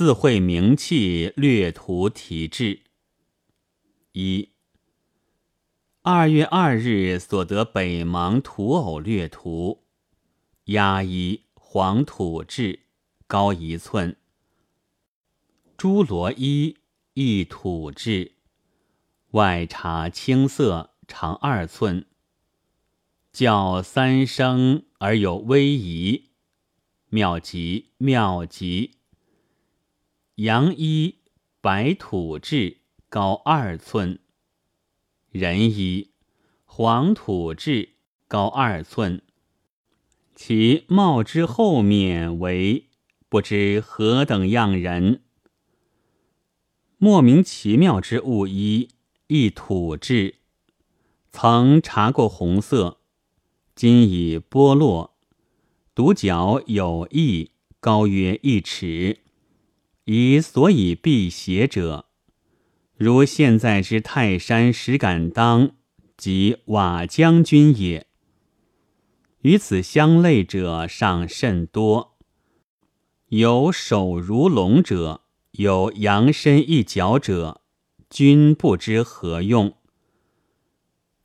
[0.00, 2.84] 自绘名器略图题志。
[4.12, 4.48] 一
[6.00, 9.84] 二月二日所得北邙土偶略图，
[10.64, 12.86] 压一黄土质，
[13.26, 14.16] 高一寸。
[15.76, 16.78] 朱罗衣
[17.12, 18.36] 一土质，
[19.32, 22.06] 外茶青色，长二寸。
[23.30, 26.30] 叫三声而有威仪，
[27.10, 28.99] 妙极妙极。
[30.42, 31.18] 阳衣
[31.60, 32.78] 白土质，
[33.10, 34.20] 高二寸。
[35.30, 36.12] 人衣
[36.64, 37.90] 黄土质，
[38.26, 39.20] 高二寸。
[40.34, 42.86] 其帽之后面为
[43.28, 45.20] 不知何等样人，
[46.96, 48.88] 莫名其妙之物衣，
[49.26, 50.36] 亦土质。
[51.30, 52.96] 曾查过红色，
[53.74, 55.14] 今已剥落。
[55.94, 59.18] 独角有翼，高约一尺。
[60.12, 62.06] 以所以辟邪者，
[62.96, 65.70] 如现在之泰山石敢当
[66.16, 68.08] 及瓦将军也。
[69.42, 72.18] 与此相类者尚甚多，
[73.28, 75.20] 有手如龙者，
[75.52, 77.60] 有羊身一角者，
[78.10, 79.76] 均不知何用。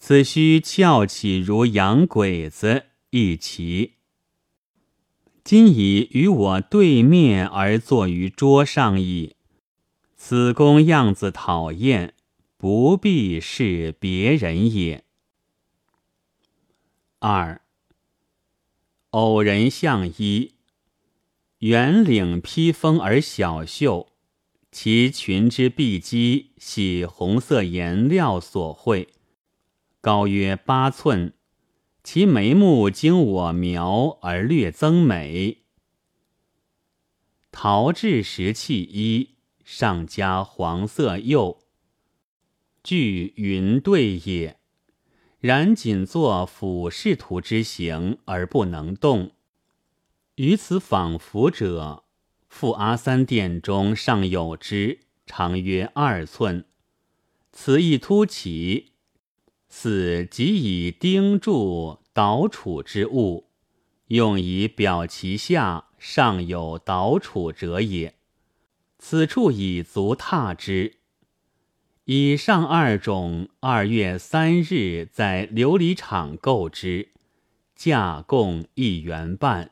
[0.00, 3.92] 此须翘起如羊鬼子一齐。
[5.44, 9.34] 今已与我对面而坐于桌上矣，
[10.16, 12.14] 此公样子讨厌，
[12.56, 15.04] 不必是别人也。
[17.18, 17.60] 二
[19.10, 20.54] 偶人相衣，
[21.58, 24.12] 圆领披风而小袖，
[24.70, 29.08] 其裙之碧肌系红色颜料所绘，
[30.00, 31.34] 高约八寸。
[32.02, 35.62] 其眉目经我描而略增美，
[37.52, 41.62] 陶制石器衣，上加黄色釉，
[42.82, 44.58] 具云对也。
[45.38, 49.32] 然仅作俯视图之形而不能动。
[50.36, 52.04] 于此仿佛者，
[52.48, 56.64] 复阿三殿中尚有之，长约二寸。
[57.52, 58.91] 此一凸起。
[59.74, 63.48] 此即以钉铸捣杵之物，
[64.08, 68.14] 用以表其下尚有捣杵者也。
[68.98, 70.98] 此处以足踏之。
[72.04, 77.08] 以上二种，二月三日在琉璃厂购之，
[77.74, 79.70] 价共一元半。